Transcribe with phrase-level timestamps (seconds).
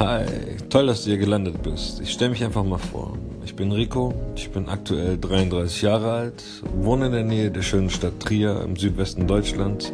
[0.00, 0.24] Hi,
[0.70, 2.00] toll, dass du hier gelandet bist.
[2.00, 3.18] Ich stelle mich einfach mal vor.
[3.44, 6.42] Ich bin Rico, ich bin aktuell 33 Jahre alt,
[6.74, 9.92] wohne in der Nähe der schönen Stadt Trier im Südwesten Deutschlands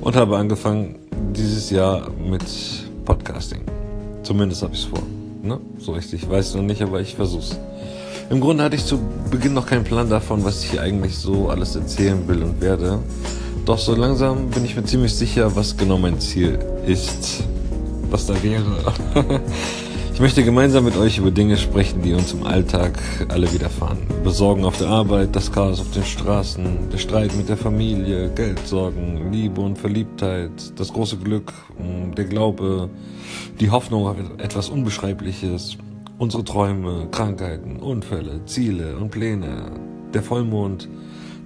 [0.00, 1.00] und habe angefangen
[1.34, 2.44] dieses Jahr mit
[3.04, 3.60] Podcasting.
[4.22, 5.02] Zumindest habe ich es vor.
[5.42, 5.60] Ne?
[5.80, 7.58] So richtig weiß noch nicht, aber ich versuch's.
[8.30, 8.98] Im Grunde hatte ich zu
[9.30, 13.00] Beginn noch keinen Plan davon, was ich hier eigentlich so alles erzählen will und werde.
[13.66, 17.44] Doch so langsam bin ich mir ziemlich sicher, was genau mein Ziel ist.
[18.10, 18.92] Was da wäre.
[20.16, 23.98] Ich möchte gemeinsam mit euch über Dinge sprechen, die uns im Alltag alle widerfahren.
[24.24, 29.30] Besorgen auf der Arbeit, das Chaos auf den Straßen, der Streit mit der Familie, Geldsorgen,
[29.30, 31.52] Liebe und Verliebtheit, das große Glück,
[32.16, 32.88] der Glaube,
[33.60, 35.76] die Hoffnung auf etwas Unbeschreibliches,
[36.16, 39.70] unsere Träume, Krankheiten, Unfälle, Ziele und Pläne,
[40.14, 40.88] der Vollmond,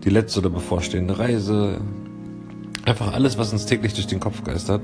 [0.04, 1.80] die letzte oder bevorstehende Reise,
[2.84, 4.82] einfach alles, was uns täglich durch den Kopf geistert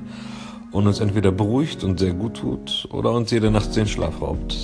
[0.77, 4.57] und uns entweder beruhigt und sehr gut tut oder uns jede Nacht den Schlaf raubt.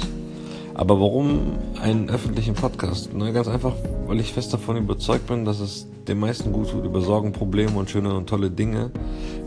[0.74, 3.08] Aber warum einen öffentlichen Podcast?
[3.14, 3.72] Na, ganz einfach,
[4.06, 7.78] weil ich fest davon überzeugt bin, dass es den meisten gut tut, über Sorgen, Probleme
[7.78, 8.90] und schöne und tolle Dinge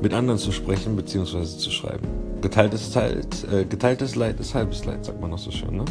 [0.02, 1.45] mit anderen zu sprechen bzw.
[1.45, 2.08] zu schreiben.
[2.42, 5.86] Geteiltes, teilt, äh, geteiltes Leid ist halbes Leid, sagt man noch so schön, ne?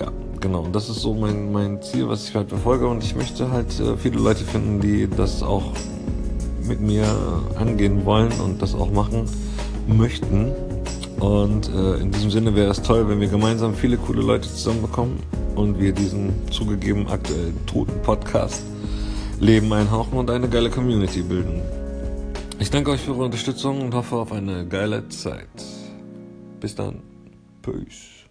[0.00, 0.10] Ja,
[0.40, 0.62] genau.
[0.62, 2.86] Und das ist so mein, mein Ziel, was ich halt verfolge.
[2.88, 5.74] Und ich möchte halt äh, viele Leute finden, die das auch
[6.66, 7.06] mit mir
[7.56, 9.24] angehen wollen und das auch machen
[9.86, 10.52] möchten.
[11.20, 15.18] Und äh, in diesem Sinne wäre es toll, wenn wir gemeinsam viele coole Leute zusammenbekommen
[15.54, 18.62] und wir diesen zugegeben aktuell toten Podcast
[19.42, 21.62] Leben einhauchen und eine geile Community bilden.
[22.60, 25.48] Ich danke euch für eure Unterstützung und hoffe auf eine geile Zeit.
[26.60, 27.02] Bis dann.
[27.60, 28.22] Peace.